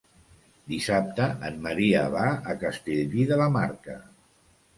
Dissabte 0.69 1.27
en 1.49 1.59
Maria 1.65 2.01
va 2.15 2.25
a 2.55 2.57
Castellví 2.65 3.27
de 3.35 3.39
la 3.45 3.51
Marca. 3.59 4.01